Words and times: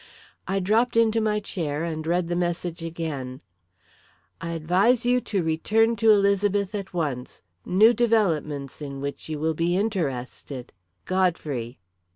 I 0.47 0.59
dropped 0.59 0.97
into 0.97 1.21
my 1.21 1.39
chair 1.39 1.83
and 1.83 2.07
read 2.07 2.27
the 2.27 2.35
message 2.35 2.81
again: 2.83 3.39
"I 4.41 4.53
advise 4.53 5.05
you 5.05 5.21
to 5.21 5.43
return 5.43 5.95
to 5.97 6.09
Elizabeth 6.09 6.73
at 6.73 6.91
once. 6.91 7.43
New 7.65 7.93
developments 7.93 8.81
in 8.81 8.99
which 8.99 9.29
you 9.29 9.37
will 9.37 9.53
be 9.53 9.77
interested. 9.77 10.73
"GODFREY." 11.05 11.77